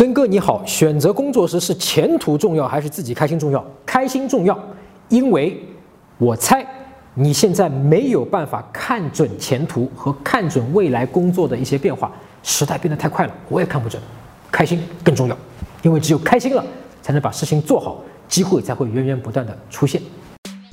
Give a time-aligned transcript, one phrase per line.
[0.00, 3.62] 曾哥你好，选择工作时是前途重要还是自己开心重要？
[3.84, 4.58] 开心重要，
[5.10, 5.62] 因为
[6.16, 6.66] 我猜
[7.12, 12.10] 你现在没有办法看准前途和看准未来工作的一些变化，
[12.42, 14.02] 时代变得太快了，我也看不准。
[14.50, 15.36] 开心更重要，
[15.82, 16.64] 因为只有开心了，
[17.02, 20.00] 才能把事情做好，机会才会源源不断的出现。